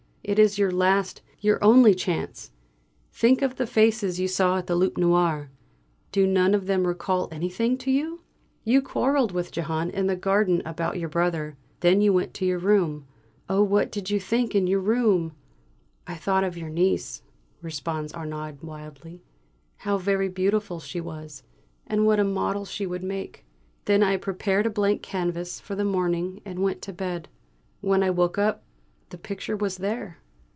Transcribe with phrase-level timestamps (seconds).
[0.23, 2.51] "It is your last, your only chance!
[3.11, 5.49] Think of the faces you saw at the 'Loup Noir.'
[6.11, 8.21] Do none of them recall anything to you?
[8.63, 11.57] You quarrelled with Jehane in the garden about your brother.
[11.79, 13.07] Then you went to your room.
[13.49, 15.33] Oh, what did you think in your room?"
[16.05, 17.23] "I thought of your niece,"
[17.63, 19.23] responds Arnaud wildly.
[19.77, 21.41] "How very beautiful she was,
[21.87, 23.43] and what a model she would make.
[23.85, 27.27] Then I prepared a blank canvas for the morning, and went to bed.
[27.81, 28.63] When I woke up
[29.09, 30.17] the picture was there."